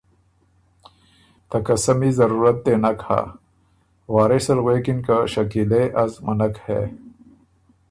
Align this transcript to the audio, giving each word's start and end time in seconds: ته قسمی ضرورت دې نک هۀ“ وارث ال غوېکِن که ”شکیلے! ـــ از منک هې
ته 1.49 1.57
قسمی 1.67 2.09
ضرورت 2.19 2.57
دې 2.65 2.75
نک 2.83 2.99
هۀ“ 3.07 3.21
وارث 4.13 4.45
ال 4.53 4.59
غوېکِن 4.65 4.99
که 5.05 5.17
”شکیلے! 5.31 5.81
ـــ 5.93 5.97
از 6.01 6.13
منک 6.25 6.55
هې 6.65 6.81